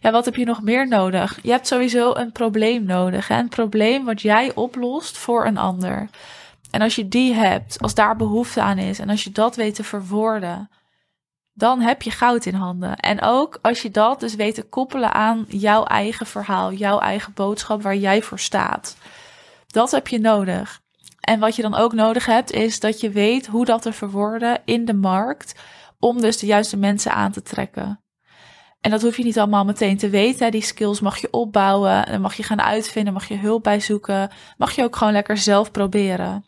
Ja, 0.00 0.10
wat 0.10 0.24
heb 0.24 0.36
je 0.36 0.44
nog 0.44 0.62
meer 0.62 0.88
nodig? 0.88 1.38
Je 1.42 1.50
hebt 1.50 1.66
sowieso 1.66 2.14
een 2.14 2.32
probleem 2.32 2.84
nodig. 2.84 3.30
Een 3.30 3.48
probleem 3.48 4.04
wat 4.04 4.22
jij 4.22 4.54
oplost 4.54 5.18
voor 5.18 5.46
een 5.46 5.58
ander. 5.58 6.08
En 6.70 6.82
als 6.82 6.94
je 6.94 7.08
die 7.08 7.34
hebt, 7.34 7.80
als 7.80 7.94
daar 7.94 8.16
behoefte 8.16 8.60
aan 8.60 8.78
is 8.78 8.98
en 8.98 9.08
als 9.08 9.24
je 9.24 9.32
dat 9.32 9.56
weet 9.56 9.74
te 9.74 9.84
verwoorden 9.84 10.68
dan 11.60 11.80
heb 11.80 12.02
je 12.02 12.10
goud 12.10 12.46
in 12.46 12.54
handen. 12.54 12.96
En 12.96 13.22
ook 13.22 13.58
als 13.62 13.82
je 13.82 13.90
dat 13.90 14.20
dus 14.20 14.34
weet 14.34 14.54
te 14.54 14.62
koppelen 14.62 15.12
aan 15.12 15.44
jouw 15.48 15.84
eigen 15.84 16.26
verhaal, 16.26 16.72
jouw 16.72 16.98
eigen 16.98 17.32
boodschap 17.34 17.82
waar 17.82 17.96
jij 17.96 18.22
voor 18.22 18.38
staat. 18.38 18.96
Dat 19.66 19.90
heb 19.90 20.08
je 20.08 20.18
nodig. 20.18 20.80
En 21.20 21.40
wat 21.40 21.56
je 21.56 21.62
dan 21.62 21.74
ook 21.74 21.92
nodig 21.92 22.26
hebt, 22.26 22.52
is 22.52 22.80
dat 22.80 23.00
je 23.00 23.10
weet 23.10 23.46
hoe 23.46 23.64
dat 23.64 23.82
te 23.82 23.92
verwoorden 23.92 24.60
in 24.64 24.84
de 24.84 24.94
markt, 24.94 25.54
om 25.98 26.20
dus 26.20 26.38
de 26.38 26.46
juiste 26.46 26.76
mensen 26.76 27.12
aan 27.12 27.32
te 27.32 27.42
trekken. 27.42 28.00
En 28.80 28.90
dat 28.90 29.02
hoef 29.02 29.16
je 29.16 29.24
niet 29.24 29.38
allemaal 29.38 29.64
meteen 29.64 29.96
te 29.96 30.08
weten. 30.08 30.50
Die 30.50 30.62
skills 30.62 31.00
mag 31.00 31.16
je 31.18 31.32
opbouwen, 31.32 32.06
en 32.06 32.20
mag 32.20 32.34
je 32.34 32.42
gaan 32.42 32.60
uitvinden, 32.60 33.12
mag 33.12 33.28
je 33.28 33.36
hulp 33.36 33.62
bij 33.62 33.80
zoeken, 33.80 34.30
mag 34.56 34.72
je 34.72 34.84
ook 34.84 34.96
gewoon 34.96 35.12
lekker 35.12 35.36
zelf 35.36 35.70
proberen. 35.70 36.44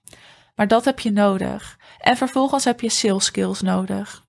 Maar 0.54 0.68
dat 0.68 0.84
heb 0.84 1.00
je 1.00 1.12
nodig. 1.12 1.78
En 1.98 2.16
vervolgens 2.16 2.64
heb 2.64 2.80
je 2.80 2.88
sales 2.88 3.24
skills 3.24 3.60
nodig. 3.60 4.21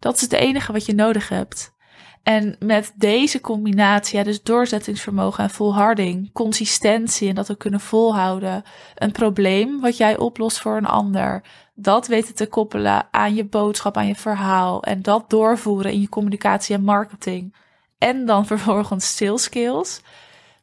Dat 0.00 0.14
is 0.14 0.20
het 0.20 0.32
enige 0.32 0.72
wat 0.72 0.86
je 0.86 0.94
nodig 0.94 1.28
hebt. 1.28 1.74
En 2.22 2.56
met 2.58 2.92
deze 2.94 3.40
combinatie, 3.40 4.24
dus 4.24 4.42
doorzettingsvermogen 4.42 5.44
en 5.44 5.50
volharding, 5.50 6.32
consistentie 6.32 7.28
en 7.28 7.34
dat 7.34 7.50
ook 7.50 7.58
kunnen 7.58 7.80
volhouden, 7.80 8.62
een 8.94 9.12
probleem 9.12 9.80
wat 9.80 9.96
jij 9.96 10.18
oplost 10.18 10.58
voor 10.58 10.76
een 10.76 10.86
ander, 10.86 11.42
dat 11.74 12.06
weten 12.06 12.34
te 12.34 12.46
koppelen 12.46 13.08
aan 13.10 13.34
je 13.34 13.44
boodschap, 13.44 13.96
aan 13.96 14.06
je 14.06 14.14
verhaal 14.14 14.82
en 14.82 15.02
dat 15.02 15.30
doorvoeren 15.30 15.92
in 15.92 16.00
je 16.00 16.08
communicatie 16.08 16.74
en 16.74 16.82
marketing. 16.82 17.54
En 17.98 18.26
dan 18.26 18.46
vervolgens 18.52 19.16
sales 19.16 19.42
skills 19.42 20.00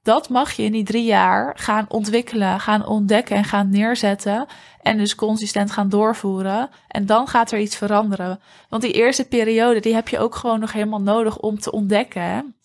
dat 0.08 0.30
mag 0.30 0.52
je 0.52 0.64
in 0.64 0.72
die 0.72 0.84
drie 0.84 1.04
jaar 1.04 1.54
gaan 1.60 1.86
ontwikkelen, 1.88 2.60
gaan 2.60 2.86
ontdekken 2.86 3.36
en 3.36 3.44
gaan 3.44 3.70
neerzetten. 3.70 4.46
En 4.82 4.98
dus 4.98 5.16
consistent 5.16 5.72
gaan 5.72 5.90
doorvoeren. 5.90 6.70
En 6.88 7.06
dan 7.06 7.28
gaat 7.28 7.52
er 7.52 7.60
iets 7.60 7.76
veranderen. 7.76 8.40
Want 8.70 8.82
die 8.82 8.92
eerste 8.92 9.28
periode, 9.28 9.80
die 9.80 9.94
heb 9.94 10.08
je 10.08 10.20
ook 10.20 10.36
gewoon 10.36 10.60
nog 10.60 10.72
helemaal 10.72 11.02
nodig 11.02 11.38
om 11.38 11.60
te 11.60 11.72
ontdekken. 11.72 12.56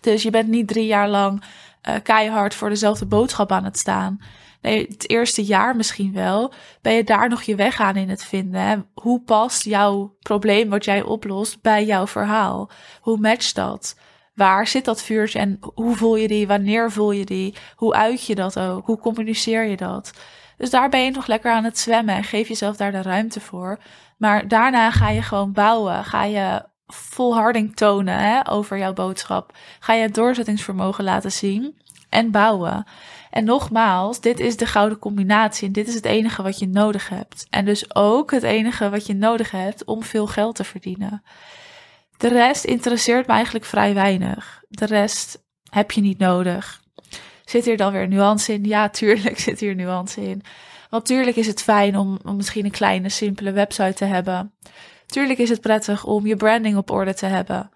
Dus 0.00 0.22
je 0.22 0.30
bent 0.30 0.48
niet 0.48 0.68
drie 0.68 0.86
jaar 0.86 1.08
lang 1.08 1.42
uh, 1.88 1.94
keihard 2.02 2.54
voor 2.54 2.68
dezelfde 2.68 3.06
boodschap 3.06 3.52
aan 3.52 3.64
het 3.64 3.78
staan. 3.78 4.20
Nee, 4.60 4.86
het 4.88 5.10
eerste 5.10 5.44
jaar 5.44 5.76
misschien 5.76 6.12
wel. 6.12 6.52
Ben 6.82 6.92
je 6.92 7.04
daar 7.04 7.28
nog 7.28 7.42
je 7.42 7.54
weg 7.54 7.80
aan 7.80 7.96
in 7.96 8.08
het 8.08 8.24
vinden? 8.24 8.60
Hè? 8.60 8.76
Hoe 8.94 9.20
past 9.20 9.64
jouw 9.64 10.16
probleem 10.20 10.68
wat 10.68 10.84
jij 10.84 11.02
oplost 11.02 11.62
bij 11.62 11.84
jouw 11.84 12.06
verhaal? 12.06 12.70
Hoe 13.00 13.18
matcht 13.18 13.54
dat? 13.54 13.96
Waar 14.38 14.66
zit 14.66 14.84
dat 14.84 15.02
vuurtje 15.02 15.38
en 15.38 15.58
hoe 15.74 15.96
voel 15.96 16.16
je 16.16 16.28
die? 16.28 16.46
Wanneer 16.46 16.90
voel 16.90 17.12
je 17.12 17.24
die? 17.24 17.54
Hoe 17.76 17.94
uit 17.94 18.26
je 18.26 18.34
dat 18.34 18.58
ook? 18.58 18.86
Hoe 18.86 18.98
communiceer 18.98 19.64
je 19.64 19.76
dat? 19.76 20.12
Dus 20.56 20.70
daar 20.70 20.88
ben 20.88 21.04
je 21.04 21.10
nog 21.10 21.26
lekker 21.26 21.52
aan 21.52 21.64
het 21.64 21.78
zwemmen 21.78 22.14
en 22.14 22.24
geef 22.24 22.48
jezelf 22.48 22.76
daar 22.76 22.92
de 22.92 23.02
ruimte 23.02 23.40
voor. 23.40 23.78
Maar 24.16 24.48
daarna 24.48 24.90
ga 24.90 25.08
je 25.08 25.22
gewoon 25.22 25.52
bouwen. 25.52 26.04
Ga 26.04 26.24
je 26.24 26.62
volharding 26.86 27.76
tonen 27.76 28.18
hè, 28.18 28.50
over 28.50 28.78
jouw 28.78 28.92
boodschap. 28.92 29.56
Ga 29.80 29.92
je 29.92 30.02
het 30.02 30.14
doorzettingsvermogen 30.14 31.04
laten 31.04 31.32
zien 31.32 31.78
en 32.08 32.30
bouwen. 32.30 32.86
En 33.30 33.44
nogmaals, 33.44 34.20
dit 34.20 34.40
is 34.40 34.56
de 34.56 34.66
gouden 34.66 34.98
combinatie 34.98 35.66
en 35.66 35.72
dit 35.72 35.88
is 35.88 35.94
het 35.94 36.04
enige 36.04 36.42
wat 36.42 36.58
je 36.58 36.68
nodig 36.68 37.08
hebt. 37.08 37.46
En 37.50 37.64
dus 37.64 37.94
ook 37.94 38.30
het 38.30 38.42
enige 38.42 38.90
wat 38.90 39.06
je 39.06 39.14
nodig 39.14 39.50
hebt 39.50 39.84
om 39.84 40.02
veel 40.02 40.26
geld 40.26 40.54
te 40.54 40.64
verdienen. 40.64 41.22
De 42.18 42.28
rest 42.28 42.64
interesseert 42.64 43.26
me 43.26 43.32
eigenlijk 43.32 43.64
vrij 43.64 43.94
weinig. 43.94 44.62
De 44.68 44.86
rest 44.86 45.42
heb 45.70 45.90
je 45.90 46.00
niet 46.00 46.18
nodig. 46.18 46.82
Zit 47.44 47.64
hier 47.64 47.76
dan 47.76 47.92
weer 47.92 48.08
nuance 48.08 48.52
in? 48.52 48.64
Ja, 48.64 48.88
tuurlijk 48.88 49.38
zit 49.48 49.60
hier 49.60 49.74
nuance 49.74 50.20
in. 50.20 50.42
Want 50.90 51.06
tuurlijk 51.06 51.36
is 51.36 51.46
het 51.46 51.62
fijn 51.62 51.96
om, 51.96 52.18
om 52.24 52.36
misschien 52.36 52.64
een 52.64 52.70
kleine, 52.70 53.08
simpele 53.08 53.52
website 53.52 53.94
te 53.94 54.04
hebben. 54.04 54.52
Tuurlijk 55.06 55.38
is 55.38 55.48
het 55.48 55.60
prettig 55.60 56.04
om 56.04 56.26
je 56.26 56.36
branding 56.36 56.76
op 56.76 56.90
orde 56.90 57.14
te 57.14 57.26
hebben. 57.26 57.70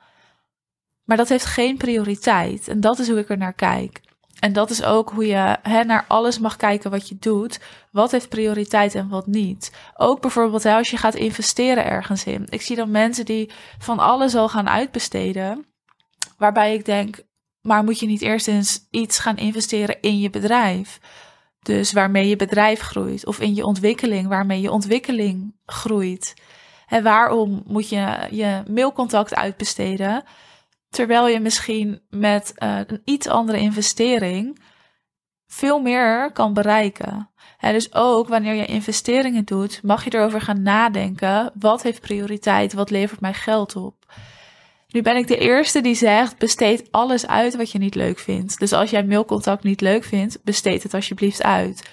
Maar 1.05 1.17
dat 1.17 1.29
heeft 1.29 1.45
geen 1.45 1.77
prioriteit. 1.77 2.69
En 2.69 2.81
dat 2.81 2.99
is 2.99 3.09
hoe 3.09 3.19
ik 3.19 3.29
er 3.29 3.39
naar 3.39 3.53
kijk. 3.53 4.01
En 4.43 4.53
dat 4.53 4.71
is 4.71 4.83
ook 4.83 5.11
hoe 5.11 5.27
je 5.27 5.57
hè, 5.63 5.85
naar 5.85 6.05
alles 6.09 6.39
mag 6.39 6.57
kijken 6.57 6.91
wat 6.91 7.09
je 7.09 7.17
doet. 7.19 7.61
Wat 7.91 8.11
heeft 8.11 8.29
prioriteit 8.29 8.95
en 8.95 9.09
wat 9.09 9.27
niet. 9.27 9.73
Ook 9.97 10.21
bijvoorbeeld 10.21 10.65
als 10.65 10.91
je 10.91 10.97
gaat 10.97 11.15
investeren 11.15 11.85
ergens 11.85 12.25
in. 12.25 12.47
Ik 12.49 12.63
zie 12.63 12.77
dan 12.77 12.91
mensen 12.91 13.25
die 13.25 13.51
van 13.79 13.99
alles 13.99 14.35
al 14.35 14.49
gaan 14.49 14.69
uitbesteden. 14.69 15.67
Waarbij 16.39 16.75
ik 16.75 16.85
denk, 16.85 17.21
maar 17.61 17.85
moet 17.85 17.99
je 17.99 18.07
niet 18.07 18.23
eerst 18.23 18.49
eens 18.49 18.87
iets 18.91 19.19
gaan 19.19 19.37
investeren 19.37 20.01
in 20.01 20.19
je 20.19 20.31
bedrijf? 20.31 21.01
Dus 21.61 21.93
waarmee 21.93 22.29
je 22.29 22.37
bedrijf 22.37 22.81
groeit 22.81 23.27
of 23.27 23.41
in 23.41 23.55
je 23.55 23.65
ontwikkeling, 23.65 24.29
waarmee 24.29 24.61
je 24.61 24.71
ontwikkeling 24.71 25.55
groeit. 25.67 26.35
En 26.87 27.03
waarom 27.03 27.63
moet 27.67 27.89
je 27.89 28.29
je 28.31 28.63
mailcontact 28.67 29.35
uitbesteden, 29.35 30.25
terwijl 30.93 31.29
je 31.29 31.41
misschien 31.41 32.01
met 32.11 32.53
uh, 32.57 32.79
een 32.87 33.03
iets 33.05 33.27
andere 33.27 33.59
investering 33.59 34.61
veel 35.47 35.81
meer 35.81 36.33
kan 36.33 36.53
bereiken. 36.53 37.31
En 37.59 37.73
dus 37.73 37.95
ook 37.95 38.29
wanneer 38.29 38.55
je 38.55 38.65
investeringen 38.65 39.45
doet, 39.45 39.83
mag 39.83 40.05
je 40.05 40.15
erover 40.15 40.41
gaan 40.41 40.63
nadenken: 40.63 41.53
wat 41.55 41.83
heeft 41.83 42.01
prioriteit, 42.01 42.73
wat 42.73 42.91
levert 42.91 43.21
mij 43.21 43.35
geld 43.35 43.77
op? 43.77 43.95
Nu 44.89 45.03
ben 45.03 45.17
ik 45.17 45.27
de 45.27 45.39
eerste 45.39 45.81
die 45.81 45.95
zegt: 45.95 46.39
besteed 46.39 46.89
alles 46.91 47.27
uit 47.27 47.57
wat 47.57 47.71
je 47.71 47.79
niet 47.79 47.95
leuk 47.95 48.19
vindt. 48.19 48.59
Dus 48.59 48.73
als 48.73 48.91
jij 48.91 49.05
mailcontact 49.05 49.63
niet 49.63 49.81
leuk 49.81 50.05
vindt, 50.05 50.45
besteed 50.45 50.83
het 50.83 50.95
alsjeblieft 50.95 51.43
uit. 51.43 51.91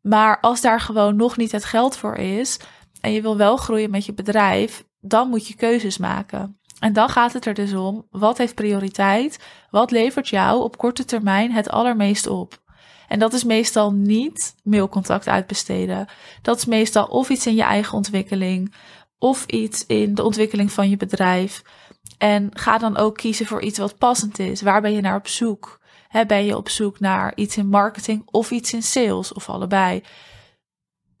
Maar 0.00 0.40
als 0.40 0.60
daar 0.60 0.80
gewoon 0.80 1.16
nog 1.16 1.36
niet 1.36 1.52
het 1.52 1.64
geld 1.64 1.96
voor 1.96 2.16
is 2.16 2.58
en 3.00 3.12
je 3.12 3.22
wil 3.22 3.36
wel 3.36 3.56
groeien 3.56 3.90
met 3.90 4.04
je 4.04 4.14
bedrijf, 4.14 4.84
dan 5.00 5.28
moet 5.28 5.46
je 5.46 5.54
keuzes 5.54 5.98
maken. 5.98 6.60
En 6.82 6.92
dan 6.92 7.08
gaat 7.08 7.32
het 7.32 7.46
er 7.46 7.54
dus 7.54 7.74
om: 7.74 8.06
wat 8.10 8.38
heeft 8.38 8.54
prioriteit? 8.54 9.38
Wat 9.70 9.90
levert 9.90 10.28
jou 10.28 10.62
op 10.62 10.76
korte 10.76 11.04
termijn 11.04 11.52
het 11.52 11.68
allermeest 11.68 12.26
op? 12.26 12.60
En 13.08 13.18
dat 13.18 13.32
is 13.32 13.44
meestal 13.44 13.92
niet 13.92 14.54
mailcontact 14.62 15.28
uitbesteden. 15.28 16.06
Dat 16.42 16.56
is 16.56 16.64
meestal 16.64 17.04
of 17.04 17.28
iets 17.28 17.46
in 17.46 17.54
je 17.54 17.62
eigen 17.62 17.96
ontwikkeling, 17.96 18.74
of 19.18 19.46
iets 19.46 19.86
in 19.86 20.14
de 20.14 20.24
ontwikkeling 20.24 20.72
van 20.72 20.90
je 20.90 20.96
bedrijf. 20.96 21.62
En 22.18 22.48
ga 22.52 22.78
dan 22.78 22.96
ook 22.96 23.16
kiezen 23.16 23.46
voor 23.46 23.62
iets 23.62 23.78
wat 23.78 23.98
passend 23.98 24.38
is. 24.38 24.62
Waar 24.62 24.80
ben 24.80 24.92
je 24.92 25.00
naar 25.00 25.16
op 25.16 25.28
zoek? 25.28 25.80
ben 26.26 26.44
je 26.44 26.56
op 26.56 26.68
zoek 26.68 27.00
naar 27.00 27.32
iets 27.34 27.56
in 27.56 27.68
marketing 27.68 28.22
of 28.30 28.50
iets 28.50 28.72
in 28.72 28.82
sales 28.82 29.32
of 29.32 29.48
allebei? 29.48 30.02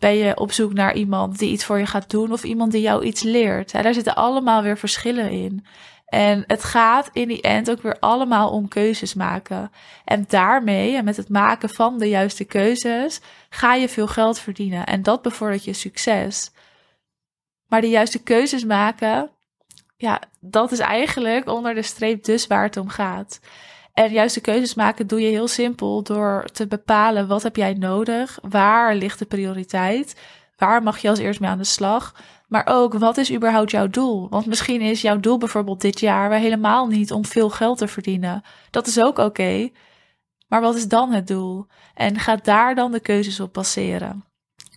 Ben 0.02 0.16
je 0.16 0.36
op 0.36 0.52
zoek 0.52 0.72
naar 0.72 0.94
iemand 0.94 1.38
die 1.38 1.50
iets 1.50 1.64
voor 1.64 1.78
je 1.78 1.86
gaat 1.86 2.10
doen 2.10 2.32
of 2.32 2.44
iemand 2.44 2.72
die 2.72 2.80
jou 2.80 3.04
iets 3.04 3.22
leert? 3.22 3.72
daar 3.72 3.94
zitten 3.94 4.14
allemaal 4.14 4.62
weer 4.62 4.78
verschillen 4.78 5.30
in. 5.30 5.66
En 6.06 6.44
het 6.46 6.64
gaat 6.64 7.10
in 7.12 7.28
die 7.28 7.40
end 7.40 7.70
ook 7.70 7.82
weer 7.82 7.96
allemaal 7.98 8.50
om 8.50 8.68
keuzes 8.68 9.14
maken. 9.14 9.70
En 10.04 10.24
daarmee, 10.28 10.96
en 10.96 11.04
met 11.04 11.16
het 11.16 11.28
maken 11.28 11.68
van 11.68 11.98
de 11.98 12.08
juiste 12.08 12.44
keuzes, 12.44 13.20
ga 13.48 13.74
je 13.74 13.88
veel 13.88 14.06
geld 14.06 14.38
verdienen. 14.38 14.86
En 14.86 15.02
dat 15.02 15.22
bevordert 15.22 15.64
je 15.64 15.72
succes. 15.72 16.50
Maar 17.68 17.80
de 17.80 17.88
juiste 17.88 18.22
keuzes 18.22 18.64
maken, 18.64 19.30
ja, 19.96 20.20
dat 20.40 20.72
is 20.72 20.78
eigenlijk 20.78 21.48
onder 21.48 21.74
de 21.74 21.82
streep 21.82 22.24
dus 22.24 22.46
waar 22.46 22.64
het 22.64 22.76
om 22.76 22.88
gaat. 22.88 23.40
En 23.92 24.12
juiste 24.12 24.40
keuzes 24.40 24.74
maken 24.74 25.06
doe 25.06 25.20
je 25.20 25.28
heel 25.28 25.48
simpel 25.48 26.02
door 26.02 26.44
te 26.52 26.66
bepalen 26.66 27.28
wat 27.28 27.42
heb 27.42 27.56
jij 27.56 27.72
nodig, 27.72 28.38
waar 28.42 28.94
ligt 28.94 29.18
de 29.18 29.24
prioriteit, 29.24 30.20
waar 30.56 30.82
mag 30.82 30.98
je 30.98 31.08
als 31.08 31.18
eerst 31.18 31.40
mee 31.40 31.50
aan 31.50 31.58
de 31.58 31.64
slag, 31.64 32.14
maar 32.48 32.66
ook 32.66 32.94
wat 32.94 33.16
is 33.16 33.32
überhaupt 33.32 33.70
jouw 33.70 33.88
doel? 33.88 34.28
Want 34.28 34.46
misschien 34.46 34.80
is 34.80 35.00
jouw 35.00 35.20
doel 35.20 35.38
bijvoorbeeld 35.38 35.80
dit 35.80 36.00
jaar 36.00 36.28
wel 36.28 36.38
helemaal 36.38 36.86
niet 36.86 37.12
om 37.12 37.24
veel 37.24 37.50
geld 37.50 37.78
te 37.78 37.88
verdienen. 37.88 38.42
Dat 38.70 38.86
is 38.86 39.00
ook 39.00 39.18
oké. 39.18 39.70
Maar 40.48 40.60
wat 40.60 40.74
is 40.74 40.88
dan 40.88 41.12
het 41.12 41.26
doel? 41.26 41.66
En 41.94 42.18
ga 42.18 42.36
daar 42.36 42.74
dan 42.74 42.92
de 42.92 43.00
keuzes 43.00 43.40
op 43.40 43.52
baseren. 43.52 44.24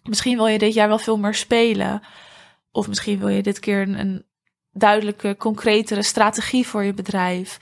Misschien 0.03 0.38
wil 0.38 0.48
je 0.48 0.57
dit 0.57 0.74
jaar 0.74 0.88
wel 0.88 0.98
veel 0.98 1.17
meer 1.17 1.34
spelen. 1.34 2.01
Of 2.72 2.88
misschien 2.88 3.19
wil 3.19 3.27
je 3.27 3.41
dit 3.41 3.60
keer 3.60 3.81
een 3.81 4.25
duidelijke, 4.72 5.36
concretere 5.38 6.03
strategie 6.03 6.67
voor 6.67 6.84
je 6.84 6.93
bedrijf. 6.93 7.60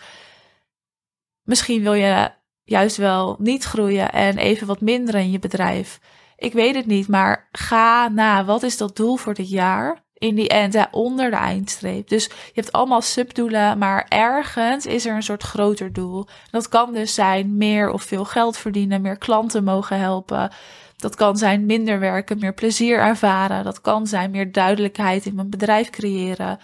Misschien 1.43 1.81
wil 1.81 1.93
je 1.93 2.31
juist 2.63 2.97
wel 2.97 3.35
niet 3.39 3.63
groeien 3.63 4.11
en 4.11 4.37
even 4.37 4.67
wat 4.67 4.81
minder 4.81 5.15
in 5.15 5.31
je 5.31 5.39
bedrijf. 5.39 5.99
Ik 6.37 6.53
weet 6.53 6.75
het 6.75 6.85
niet, 6.85 7.07
maar 7.07 7.47
ga 7.51 8.07
na. 8.07 8.45
Wat 8.45 8.63
is 8.63 8.77
dat 8.77 8.95
doel 8.95 9.15
voor 9.15 9.33
dit 9.33 9.49
jaar? 9.49 10.01
In 10.13 10.35
die 10.35 10.49
end, 10.49 10.87
onder 10.91 11.29
de 11.29 11.35
eindstreep. 11.35 12.07
Dus 12.07 12.25
je 12.25 12.51
hebt 12.53 12.71
allemaal 12.71 13.01
subdoelen, 13.01 13.77
maar 13.77 14.05
ergens 14.09 14.85
is 14.85 15.05
er 15.05 15.15
een 15.15 15.23
soort 15.23 15.43
groter 15.43 15.93
doel. 15.93 16.27
Dat 16.51 16.69
kan 16.69 16.93
dus 16.93 17.13
zijn 17.13 17.57
meer 17.57 17.89
of 17.89 18.03
veel 18.03 18.25
geld 18.25 18.57
verdienen, 18.57 19.01
meer 19.01 19.17
klanten 19.17 19.63
mogen 19.63 19.99
helpen. 19.99 20.51
Dat 20.97 21.15
kan 21.15 21.37
zijn 21.37 21.65
minder 21.65 21.99
werken, 21.99 22.39
meer 22.39 22.53
plezier 22.53 22.99
ervaren. 22.99 23.63
Dat 23.63 23.81
kan 23.81 24.07
zijn 24.07 24.31
meer 24.31 24.51
duidelijkheid 24.51 25.25
in 25.25 25.35
mijn 25.35 25.49
bedrijf 25.49 25.89
creëren. 25.89 26.59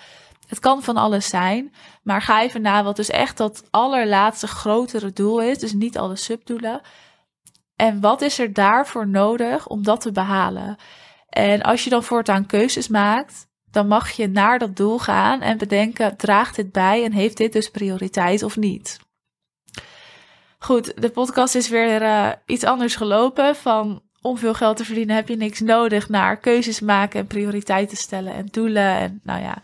Het 0.49 0.59
kan 0.59 0.83
van 0.83 0.97
alles 0.97 1.29
zijn, 1.29 1.73
maar 2.03 2.21
ga 2.21 2.41
even 2.41 2.61
na 2.61 2.83
wat 2.83 2.95
dus 2.95 3.09
echt 3.09 3.37
dat 3.37 3.63
allerlaatste 3.69 4.47
grotere 4.47 5.13
doel 5.13 5.41
is. 5.41 5.57
Dus 5.57 5.73
niet 5.73 5.97
alle 5.97 6.15
subdoelen. 6.15 6.81
En 7.75 8.01
wat 8.01 8.21
is 8.21 8.39
er 8.39 8.53
daarvoor 8.53 9.07
nodig 9.07 9.67
om 9.67 9.83
dat 9.83 10.01
te 10.01 10.11
behalen? 10.11 10.77
En 11.29 11.61
als 11.61 11.83
je 11.83 11.89
dan 11.89 12.03
voortaan 12.03 12.45
keuzes 12.45 12.87
maakt, 12.87 13.47
dan 13.71 13.87
mag 13.87 14.11
je 14.11 14.27
naar 14.27 14.59
dat 14.59 14.75
doel 14.75 14.99
gaan 14.99 15.41
en 15.41 15.57
bedenken: 15.57 16.17
draagt 16.17 16.55
dit 16.55 16.71
bij 16.71 17.03
en 17.03 17.11
heeft 17.11 17.37
dit 17.37 17.53
dus 17.53 17.69
prioriteit 17.69 18.43
of 18.43 18.57
niet? 18.57 18.99
Goed, 20.59 21.01
de 21.01 21.09
podcast 21.09 21.55
is 21.55 21.69
weer 21.69 22.01
uh, 22.01 22.29
iets 22.45 22.63
anders 22.63 22.95
gelopen. 22.95 23.55
Van 23.55 24.01
om 24.21 24.37
veel 24.37 24.53
geld 24.53 24.77
te 24.77 24.85
verdienen 24.85 25.15
heb 25.15 25.27
je 25.27 25.35
niks 25.35 25.59
nodig 25.59 26.09
naar 26.09 26.37
keuzes 26.37 26.79
maken 26.79 27.19
en 27.19 27.27
prioriteiten 27.27 27.97
stellen 27.97 28.33
en 28.33 28.47
doelen. 28.51 28.95
En 28.95 29.19
nou 29.23 29.41
ja. 29.41 29.61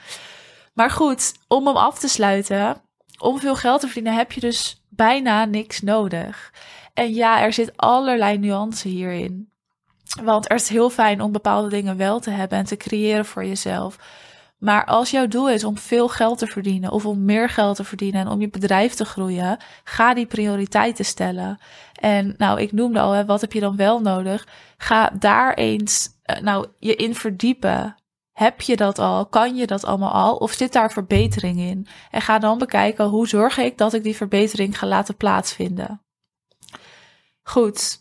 Maar 0.75 0.91
goed, 0.91 1.33
om 1.47 1.67
hem 1.67 1.75
af 1.75 1.99
te 1.99 2.07
sluiten, 2.07 2.77
om 3.19 3.39
veel 3.39 3.55
geld 3.55 3.79
te 3.79 3.85
verdienen 3.85 4.15
heb 4.15 4.31
je 4.31 4.39
dus 4.39 4.83
bijna 4.89 5.45
niks 5.45 5.81
nodig. 5.81 6.53
En 6.93 7.13
ja, 7.13 7.41
er 7.41 7.53
zit 7.53 7.77
allerlei 7.77 8.37
nuance 8.37 8.87
hierin. 8.87 9.49
Want 10.23 10.49
er 10.49 10.55
is 10.55 10.69
heel 10.69 10.89
fijn 10.89 11.21
om 11.21 11.31
bepaalde 11.31 11.69
dingen 11.69 11.97
wel 11.97 12.19
te 12.19 12.29
hebben 12.29 12.57
en 12.57 12.65
te 12.65 12.77
creëren 12.77 13.25
voor 13.25 13.45
jezelf. 13.45 13.97
Maar 14.57 14.85
als 14.85 15.11
jouw 15.11 15.27
doel 15.27 15.49
is 15.49 15.63
om 15.63 15.77
veel 15.77 16.07
geld 16.07 16.37
te 16.37 16.47
verdienen 16.47 16.91
of 16.91 17.05
om 17.05 17.25
meer 17.25 17.49
geld 17.49 17.75
te 17.75 17.83
verdienen 17.83 18.21
en 18.21 18.27
om 18.27 18.41
je 18.41 18.49
bedrijf 18.49 18.93
te 18.93 19.05
groeien, 19.05 19.57
ga 19.83 20.13
die 20.13 20.25
prioriteiten 20.25 21.05
stellen. 21.05 21.59
En 21.93 22.35
nou, 22.37 22.61
ik 22.61 22.71
noemde 22.71 22.99
al, 22.99 23.25
wat 23.25 23.41
heb 23.41 23.53
je 23.53 23.59
dan 23.59 23.75
wel 23.75 24.01
nodig? 24.01 24.47
Ga 24.77 25.09
daar 25.19 25.53
eens 25.53 26.09
uh, 26.25 26.41
nou, 26.41 26.67
je 26.79 26.95
in 26.95 27.15
verdiepen. 27.15 27.95
Heb 28.35 28.61
je 28.61 28.75
dat 28.75 28.99
al? 28.99 29.25
Kan 29.25 29.55
je 29.55 29.67
dat 29.67 29.85
allemaal 29.85 30.11
al? 30.11 30.35
Of 30.35 30.51
zit 30.51 30.73
daar 30.73 30.91
verbetering 30.91 31.59
in? 31.59 31.87
En 32.11 32.21
ga 32.21 32.39
dan 32.39 32.57
bekijken 32.57 33.05
hoe 33.05 33.27
zorg 33.27 33.57
ik 33.57 33.77
dat 33.77 33.93
ik 33.93 34.03
die 34.03 34.15
verbetering 34.15 34.79
ga 34.79 34.87
laten 34.87 35.15
plaatsvinden. 35.15 36.01
Goed, 37.43 37.99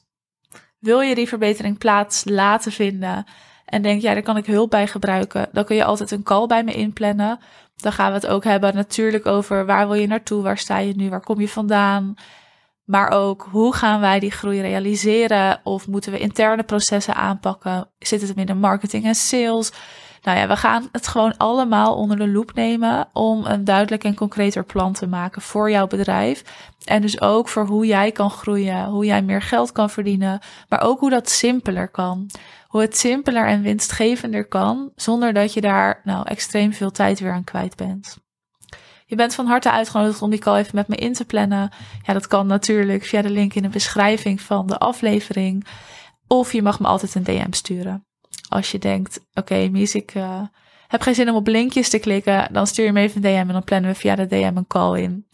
wil 0.79 1.00
je 1.00 1.14
die 1.14 1.29
verbetering 1.29 1.79
plaats 1.79 2.25
laten 2.25 2.73
vinden 2.73 3.25
en 3.64 3.83
denk, 3.83 4.03
ja, 4.03 4.12
daar 4.12 4.23
kan 4.23 4.37
ik 4.37 4.47
hulp 4.47 4.71
bij 4.71 4.87
gebruiken, 4.87 5.49
dan 5.53 5.64
kun 5.64 5.76
je 5.76 5.85
altijd 5.85 6.11
een 6.11 6.23
call 6.23 6.47
bij 6.47 6.64
me 6.64 6.73
inplannen. 6.73 7.38
Dan 7.76 7.93
gaan 7.93 8.09
we 8.09 8.14
het 8.14 8.26
ook 8.26 8.45
hebben 8.45 8.75
natuurlijk 8.75 9.26
over 9.26 9.67
waar 9.67 9.87
wil 9.87 9.97
je 9.97 10.07
naartoe, 10.07 10.43
waar 10.43 10.59
sta 10.59 10.79
je 10.79 10.93
nu, 10.97 11.11
waar 11.11 11.25
kom 11.25 11.41
je 11.41 11.49
vandaan. 11.49 12.14
Maar 12.85 13.11
ook 13.11 13.49
hoe 13.50 13.75
gaan 13.75 14.00
wij 14.00 14.21
die 14.21 14.31
groei 14.31 14.61
realiseren? 14.61 15.61
Of 15.62 15.87
moeten 15.87 16.12
we 16.12 16.19
interne 16.19 16.62
processen 16.62 17.14
aanpakken? 17.14 17.91
Zit 17.99 18.21
het 18.21 18.37
in 18.37 18.47
de 18.47 18.55
marketing 18.55 19.05
en 19.05 19.14
sales? 19.14 19.73
Nou 20.25 20.38
ja, 20.38 20.49
we 20.49 20.57
gaan 20.57 20.88
het 20.93 21.07
gewoon 21.07 21.37
allemaal 21.37 21.95
onder 21.95 22.16
de 22.16 22.28
loep 22.28 22.54
nemen 22.54 23.09
om 23.12 23.47
een 23.47 23.64
duidelijk 23.64 24.04
en 24.04 24.14
concreter 24.14 24.64
plan 24.64 24.93
te 24.93 25.07
maken 25.07 25.43
voor 25.43 25.71
jouw 25.71 25.87
bedrijf. 25.87 26.43
En 26.85 27.02
dus 27.02 27.21
ook 27.21 27.49
voor 27.49 27.66
hoe 27.66 27.87
jij 27.87 28.12
kan 28.12 28.31
groeien, 28.31 28.85
hoe 28.85 29.04
jij 29.04 29.23
meer 29.23 29.43
geld 29.43 29.73
kan 29.73 29.90
verdienen, 29.90 30.40
maar 30.69 30.81
ook 30.81 31.00
hoe 31.00 31.11
dat 31.11 31.31
simpeler 31.31 31.88
kan. 31.88 32.31
Hoe 32.66 32.81
het 32.81 32.97
simpeler 32.97 33.47
en 33.47 33.62
winstgevender 33.62 34.49
kan, 34.49 34.93
zonder 34.97 35.33
dat 35.33 35.52
je 35.52 35.61
daar 35.61 36.00
nou 36.04 36.26
extreem 36.26 36.73
veel 36.73 36.90
tijd 36.90 37.21
weer 37.21 37.33
aan 37.33 37.45
kwijt 37.45 37.76
bent. 37.76 38.19
Je 39.07 39.16
bent 39.16 39.35
van 39.35 39.47
harte 39.47 39.71
uitgenodigd 39.71 40.23
om 40.23 40.31
die 40.31 40.38
call 40.38 40.59
even 40.59 40.75
met 40.75 40.88
me 40.88 40.97
in 40.97 41.12
te 41.12 41.25
plannen. 41.25 41.71
Ja, 42.02 42.12
dat 42.12 42.26
kan 42.26 42.47
natuurlijk 42.47 43.04
via 43.04 43.23
de 43.23 43.31
link 43.31 43.54
in 43.54 43.62
de 43.62 43.69
beschrijving 43.69 44.40
van 44.40 44.66
de 44.66 44.78
aflevering. 44.78 45.66
Of 46.26 46.52
je 46.52 46.62
mag 46.62 46.81
me 46.81 46.87
altijd 46.87 47.14
een 47.14 47.25
DM 47.25 47.52
sturen. 47.52 48.07
Als 48.54 48.70
je 48.70 48.78
denkt, 48.78 49.20
oké, 49.32 49.54
okay, 49.54 49.82
ik 49.92 50.14
uh, 50.14 50.40
heb 50.88 51.00
geen 51.00 51.14
zin 51.14 51.28
om 51.28 51.37
op 51.37 51.46
linkjes 51.46 51.88
te 51.88 51.99
klikken, 51.99 52.52
dan 52.52 52.66
stuur 52.66 52.84
je 52.84 52.92
me 52.92 53.00
even 53.00 53.16
een 53.16 53.32
DM 53.32 53.49
en 53.49 53.52
dan 53.52 53.64
plannen 53.64 53.90
we 53.90 53.96
via 53.96 54.14
de 54.14 54.26
DM 54.26 54.52
een 54.54 54.66
call 54.66 55.00
in. 55.00 55.26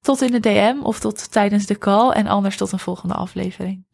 Tot 0.00 0.22
in 0.22 0.32
de 0.32 0.40
DM 0.40 0.76
of 0.82 1.00
tot 1.00 1.32
tijdens 1.32 1.66
de 1.66 1.78
call 1.78 2.10
en 2.10 2.26
anders 2.26 2.56
tot 2.56 2.72
een 2.72 2.78
volgende 2.78 3.14
aflevering. 3.14 3.84